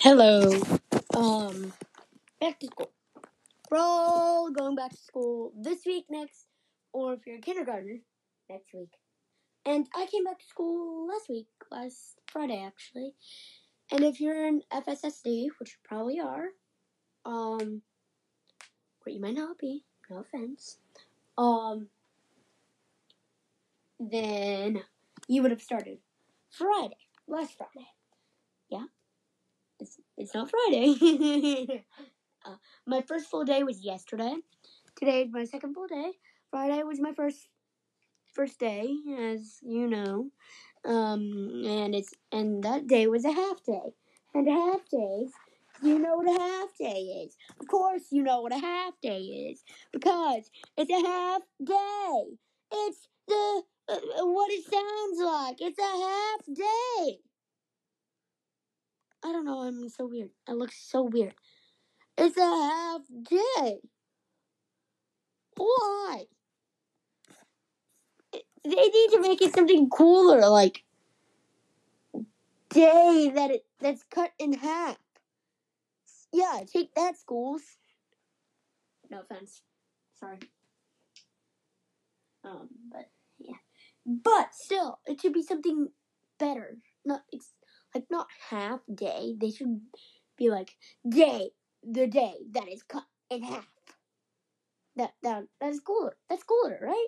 [0.00, 0.48] Hello.
[1.16, 1.72] Um,
[2.40, 2.92] back to school.
[3.68, 6.46] We're all going back to school this week, next,
[6.92, 7.96] or if you're a kindergartner,
[8.48, 8.92] next week.
[9.66, 13.14] And I came back to school last week, last Friday actually.
[13.90, 16.46] And if you're in FSSD, which you probably are,
[17.26, 17.82] um,
[19.04, 20.78] or you might not be, no offense,
[21.36, 21.88] um,
[23.98, 24.80] then
[25.26, 25.98] you would have started
[26.52, 27.88] Friday, last Friday.
[29.80, 31.84] It's it's not Friday.
[32.46, 34.34] uh, my first full day was yesterday.
[34.96, 36.12] Today is my second full day.
[36.50, 37.48] Friday was my first
[38.34, 40.30] first day, as you know.
[40.84, 43.94] Um, and it's and that day was a half day.
[44.34, 45.32] And a half days,
[45.82, 47.36] you know what a half day is.
[47.60, 49.18] Of course, you know what a half day
[49.50, 52.38] is because it's a half day.
[52.72, 55.56] It's the uh, what it sounds like.
[55.60, 57.18] It's a half day.
[59.24, 59.60] I don't know.
[59.60, 60.30] I'm so weird.
[60.48, 61.34] I look so weird.
[62.16, 63.78] It's a half day.
[65.56, 66.24] Why?
[68.32, 70.84] They need to make it something cooler, like
[72.70, 74.98] day that it that's cut in half.
[76.32, 77.62] Yeah, take that, schools.
[79.10, 79.62] No offense.
[80.20, 80.38] Sorry.
[82.44, 83.56] Um, but yeah,
[84.06, 85.88] but still, it should be something
[86.38, 86.76] better.
[87.04, 87.22] Not
[87.98, 89.34] like not half day.
[89.40, 89.80] They should
[90.36, 90.76] be like
[91.08, 91.50] day,
[91.82, 93.66] the day that is cut in half.
[94.96, 96.18] That that that's cooler.
[96.28, 97.06] That's cooler, right?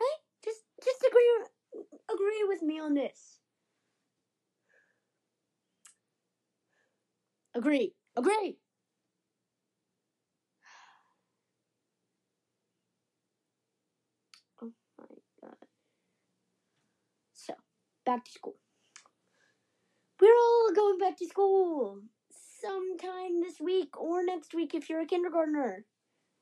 [0.00, 0.18] Right?
[0.44, 1.46] Just just agree
[2.12, 3.40] agree with me on this.
[7.54, 7.94] Agree.
[8.16, 8.58] Agree.
[14.62, 15.06] Oh my
[15.42, 15.66] god.
[17.32, 17.54] So,
[18.04, 18.56] back to school.
[20.20, 21.98] We're all going back to school
[22.60, 25.86] sometime this week or next week if you're a kindergartner.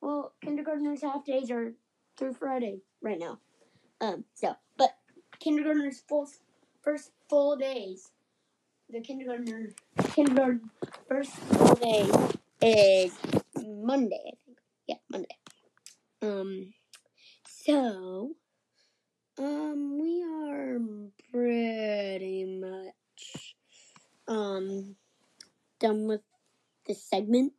[0.00, 1.74] Well, kindergartners half days are
[2.16, 3.38] through Friday right now.
[4.00, 4.92] Um, so, but
[5.40, 6.26] kindergartners full
[6.80, 8.10] first full days.
[8.88, 9.68] The kindergartner
[10.14, 10.70] kindergarten
[11.06, 12.10] first full day
[12.62, 13.12] is
[13.62, 14.58] Monday, I think.
[14.86, 15.36] Yeah, Monday.
[16.22, 16.72] Um,
[17.46, 18.36] so,
[19.38, 20.78] um, we are
[25.86, 26.22] done with
[26.86, 27.52] this segment.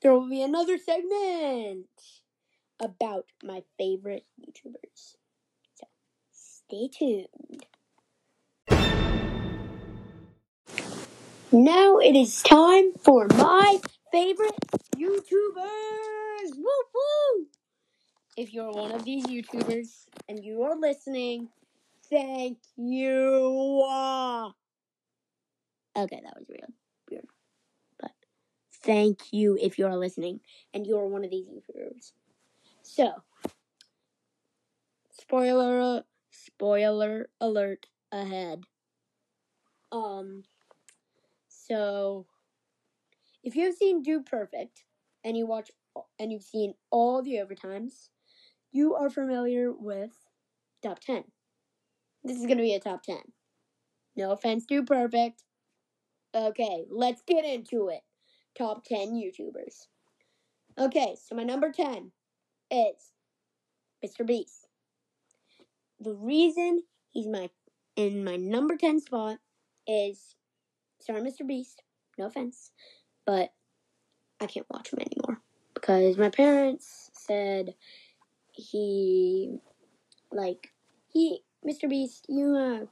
[0.00, 1.86] There will be another segment
[2.80, 5.16] about my favorite YouTubers.
[5.74, 5.86] So,
[6.32, 7.66] stay tuned.
[11.52, 13.80] Now it is time for my
[14.12, 14.56] favorite
[14.96, 16.56] YouTubers.
[16.56, 17.46] Woo woo!
[18.36, 21.48] If you're one of these YouTubers and you are listening,
[22.08, 23.84] thank you.
[25.96, 26.72] Okay, that was weird.
[28.82, 30.40] Thank you if you're listening
[30.72, 32.12] and you're one of these YouTubers.
[32.82, 33.12] So,
[35.10, 38.62] spoiler spoiler alert ahead.
[39.90, 40.44] Um
[41.48, 42.26] so
[43.42, 44.84] if you've seen Dude Perfect
[45.24, 45.70] and you watch
[46.18, 48.08] and you've seen all the overtimes,
[48.72, 50.12] you are familiar with
[50.82, 51.24] top 10.
[52.24, 53.16] This is going to be a top 10.
[54.16, 55.44] No offense, Dude Perfect.
[56.34, 58.02] Okay, let's get into it.
[58.58, 59.86] Top 10 YouTubers.
[60.76, 62.10] Okay, so my number 10
[62.72, 63.12] is
[64.04, 64.26] Mr.
[64.26, 64.66] Beast.
[66.00, 67.50] The reason he's my
[67.96, 69.38] in my number 10 spot
[69.86, 70.34] is
[71.00, 71.46] sorry, Mr.
[71.46, 71.82] Beast.
[72.18, 72.72] No offense,
[73.24, 73.52] but
[74.40, 75.40] I can't watch him anymore
[75.74, 77.74] because my parents said
[78.52, 79.58] he
[80.32, 80.72] like
[81.12, 81.88] he Mr.
[81.88, 82.86] Beast, you uh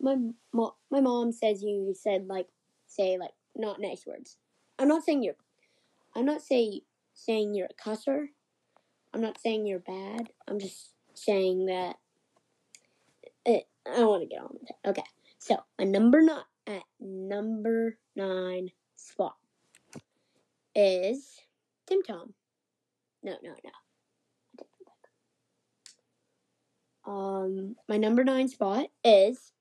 [0.00, 0.16] my
[0.52, 2.48] mo- my mom says you said like
[2.86, 4.36] say like not nice words.
[4.78, 5.36] I'm not saying you're
[6.14, 6.82] I'm not say
[7.14, 8.26] saying you're a cusser.
[9.14, 10.30] I'm not saying you're bad.
[10.46, 11.96] I'm just saying that
[13.44, 14.88] it, I want to get on with it.
[14.88, 15.04] Okay.
[15.38, 19.36] So, my number 9 at number 9 spot
[20.74, 21.40] is
[21.86, 22.34] Tim Tom.
[23.22, 23.70] No, no, no.
[27.12, 29.52] Um, my number nine spot is.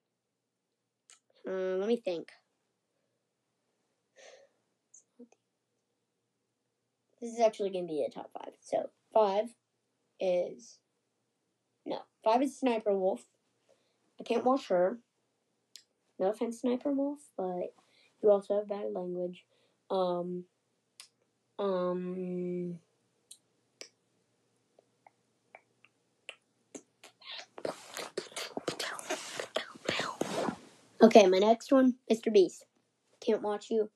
[1.47, 2.29] Uh, let me think.
[7.25, 8.53] This is actually going to be a top five.
[8.61, 9.45] So five
[10.19, 10.77] is
[11.83, 13.25] no five is Sniper Wolf.
[14.19, 14.99] I can't watch her.
[16.19, 17.73] No offense, Sniper Wolf, but
[18.21, 19.43] you also have bad language.
[19.89, 20.43] Um.
[21.57, 22.77] Um.
[31.01, 32.31] Okay, my next one, Mr.
[32.31, 32.65] Beast.
[33.19, 33.89] Can't watch you.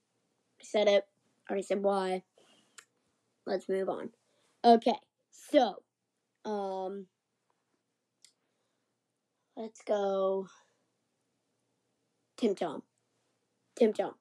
[0.59, 1.05] I said it.
[1.47, 2.23] I already said why.
[3.49, 4.11] Let's move on.
[4.63, 4.93] Okay,
[5.31, 5.77] so,
[6.45, 7.07] um,
[9.57, 10.45] let's go.
[12.37, 12.83] Tim Tom.
[13.75, 14.13] Tim Tom.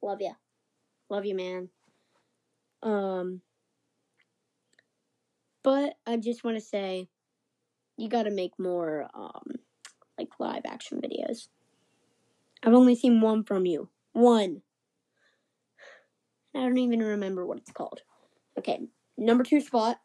[0.00, 0.32] Love ya.
[1.10, 1.68] Love you, man.
[2.82, 3.42] Um,
[5.62, 7.10] but I just want to say,
[7.98, 9.56] you got to make more, um,
[10.16, 11.48] like live action videos.
[12.62, 13.90] I've only seen one from you.
[14.14, 14.62] One.
[16.54, 18.00] I don't even remember what it's called.
[18.60, 18.78] Okay,
[19.16, 19.96] number two spot.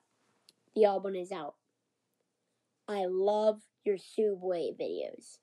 [0.77, 1.51] TheOdd1sOut.
[2.87, 5.39] I love your Subway videos.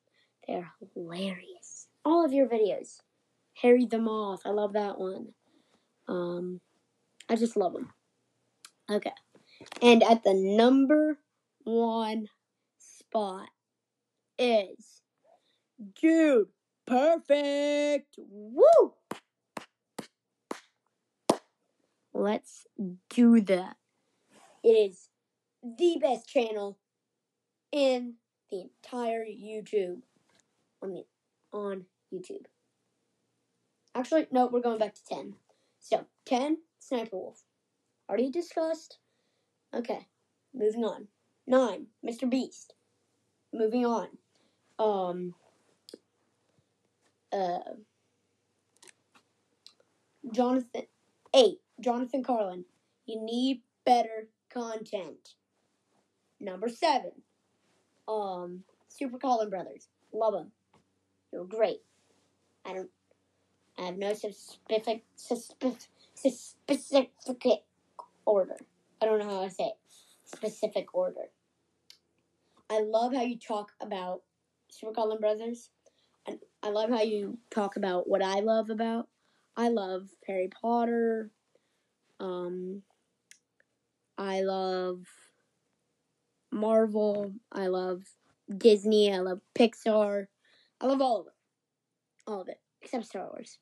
[0.48, 1.88] They're hilarious.
[2.06, 3.00] All of your videos.
[3.60, 4.40] Harry the Moth.
[4.46, 5.34] I love that one.
[6.08, 6.62] Um,
[7.28, 7.90] I just love them.
[8.90, 9.12] Okay.
[9.82, 11.18] And at the number
[11.64, 12.28] one
[12.78, 13.50] spot
[14.38, 15.02] is
[16.00, 16.48] Dude
[16.86, 18.16] Perfect.
[18.18, 18.94] Woo!
[22.14, 22.66] Let's
[23.08, 23.76] do that.
[24.62, 25.08] It is
[25.62, 26.78] the best channel
[27.70, 28.14] in
[28.50, 30.02] the entire YouTube.
[30.82, 31.04] On the
[31.52, 32.46] on YouTube.
[33.94, 35.34] Actually, no, we're going back to ten.
[35.80, 37.42] So ten, Sniper Wolf.
[38.08, 38.98] Already discussed.
[39.74, 40.06] Okay,
[40.52, 41.08] moving on.
[41.46, 42.28] Nine, Mr.
[42.28, 42.74] Beast.
[43.52, 44.08] Moving on.
[44.78, 45.34] Um.
[47.32, 47.58] Uh.
[50.32, 50.82] Jonathan.
[51.34, 52.64] Eight, Jonathan Carlin.
[53.06, 55.34] You need better content.
[56.40, 57.12] Number seven,
[58.08, 59.88] um, Super Carlin Brothers.
[60.12, 60.52] Love them.
[61.32, 61.80] You're great.
[62.64, 62.90] I don't.
[63.78, 65.78] I have no specific specific
[66.14, 67.62] specific
[68.26, 68.56] order.
[69.00, 69.76] I don't know how to say it.
[70.24, 71.30] Specific order.
[72.70, 74.22] I love how you talk about
[74.68, 75.70] Super Carlin Brothers,
[76.26, 79.08] and I love how you talk about what I love about.
[79.56, 81.30] I love Harry Potter.
[82.22, 82.82] Um,
[84.16, 85.04] I love
[86.52, 87.32] Marvel.
[87.50, 88.04] I love
[88.56, 89.12] Disney.
[89.12, 90.28] I love Pixar.
[90.80, 91.32] I love all of it.
[92.26, 92.60] All of it.
[92.80, 93.58] Except Star Wars.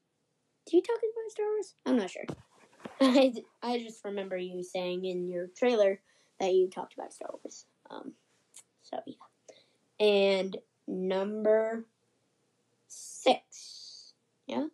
[0.66, 1.74] Do you talk about Star Wars?
[1.86, 2.24] I'm not sure.
[3.00, 6.00] I, I just remember you saying in your trailer
[6.38, 7.64] that you talked about Star Wars.
[7.90, 8.12] Um,
[8.82, 10.06] so, yeah.
[10.06, 10.56] And
[10.86, 11.86] number
[12.88, 14.12] six.
[14.46, 14.66] Yeah?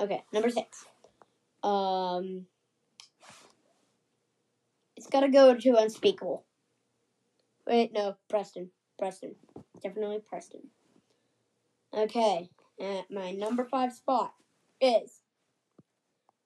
[0.00, 0.84] Okay, number six.
[1.62, 2.46] Um,
[5.12, 6.44] gotta go to Unspeakable.
[7.66, 8.70] Wait, no, Preston.
[8.98, 9.34] Preston.
[9.82, 10.62] Definitely Preston.
[11.94, 12.48] Okay,
[12.80, 14.32] at my number five spot
[14.80, 15.20] is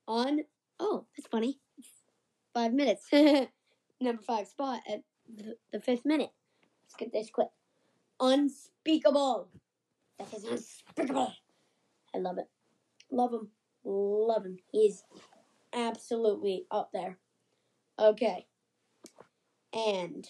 [0.08, 0.40] on.
[0.80, 1.60] Oh, that's funny.
[2.52, 3.06] Five minutes.
[4.00, 5.02] number five spot at
[5.32, 6.30] the, the fifth minute.
[6.84, 7.48] Let's get this quick.
[8.20, 9.48] Unspeakable.
[10.18, 11.32] That is unspeakable.
[12.14, 12.48] I love it.
[13.10, 13.48] Love him.
[13.84, 14.58] Love him.
[14.72, 15.04] He's
[15.72, 17.18] absolutely up there.
[17.98, 18.46] Okay.
[19.72, 20.26] And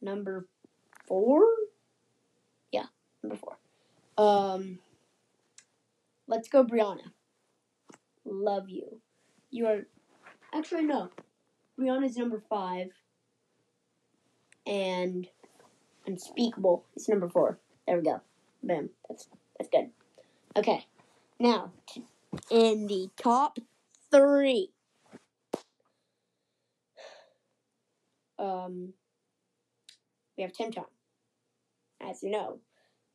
[0.00, 0.46] number
[1.06, 1.42] four?
[2.70, 2.86] Yeah,
[3.22, 3.56] number four.
[4.18, 4.78] Um
[6.26, 7.12] let's go Brianna.
[8.24, 9.00] Love you.
[9.50, 9.86] You are
[10.54, 11.10] actually no.
[11.78, 12.88] Brianna's number five.
[14.66, 15.26] And
[16.06, 17.58] Unspeakable is number four.
[17.86, 18.20] There we go.
[18.62, 18.90] Boom.
[19.08, 19.28] That's
[19.58, 19.90] that's good.
[20.56, 20.86] Okay.
[21.38, 21.72] Now,
[22.50, 23.58] in the top
[24.10, 24.70] three,
[28.42, 28.92] um,
[30.36, 30.86] we have Tim Tom,
[32.00, 32.58] as you know,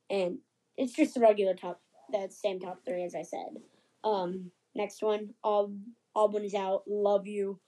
[0.09, 0.37] and
[0.77, 1.81] it's just the regular top,
[2.11, 3.57] the same top three as I said.
[4.03, 5.73] Um, next one, all
[6.15, 6.83] Album is out.
[6.87, 7.59] Love you.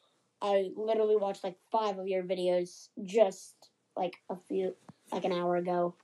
[0.42, 4.76] I literally watched like five of your videos just like a few,
[5.12, 5.96] like an hour ago.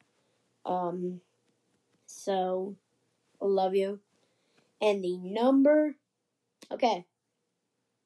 [0.65, 1.21] Um,
[2.05, 2.75] so
[3.41, 3.99] love you.
[4.81, 5.95] And the number,
[6.71, 7.05] okay,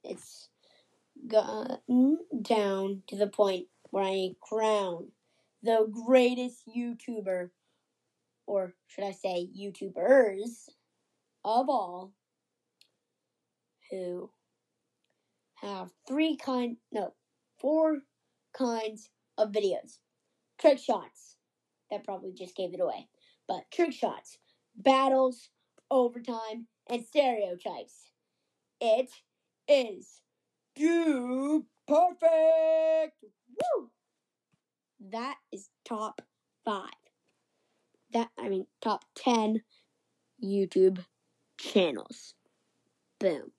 [0.04, 0.49] it's
[1.30, 5.12] gotten down to the point where I crown
[5.64, 7.50] the greatest YouTuber,
[8.46, 10.70] or should I say YouTubers,
[11.44, 12.14] of all,
[13.92, 14.30] who
[15.56, 17.14] have three kind, no,
[17.60, 18.00] four
[18.54, 20.00] kinds of videos.
[20.60, 21.38] Trick shots,
[21.92, 23.08] that probably just gave it away,
[23.48, 24.38] but trick shots,
[24.76, 25.50] battles,
[25.90, 28.12] overtime, and stereotypes.
[28.82, 29.10] It
[29.68, 30.22] is
[30.80, 33.26] Dude Perfect.
[33.50, 33.90] Woo!
[35.12, 36.22] That is top
[36.64, 36.90] five.
[38.14, 39.62] That I mean top ten
[40.42, 41.04] YouTube
[41.60, 42.36] channels.
[43.20, 43.52] Boom.